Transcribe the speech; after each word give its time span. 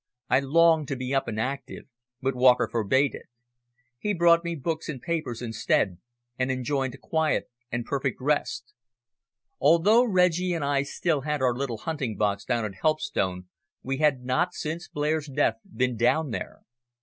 I 0.31 0.39
longed 0.39 0.87
to 0.87 0.95
be 0.95 1.13
up 1.13 1.27
and 1.27 1.39
active, 1.39 1.83
but 2.23 2.33
Walker 2.33 2.67
forbade 2.67 3.13
it. 3.13 3.27
He 3.99 4.15
brought 4.15 4.43
me 4.43 4.55
books 4.55 4.89
and 4.89 4.99
papers 4.99 5.43
instead, 5.43 5.99
and 6.39 6.49
enjoined 6.51 6.99
quiet 7.01 7.51
and 7.71 7.85
perfect 7.85 8.19
rest. 8.19 8.73
Although 9.59 10.03
Reggie 10.03 10.53
and 10.55 10.65
I 10.65 10.81
still 10.81 11.21
had 11.21 11.39
our 11.43 11.53
little 11.53 11.77
hunting 11.77 12.17
box 12.17 12.43
down 12.45 12.65
at 12.65 12.81
Helpstone 12.81 13.45
we 13.83 13.97
had 13.97 14.23
not, 14.23 14.55
since 14.55 14.87
Blair's 14.87 15.27
death, 15.29 15.57
been 15.71 15.97
down 15.97 16.31
there. 16.31 16.61